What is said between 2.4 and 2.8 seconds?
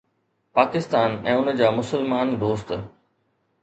دوست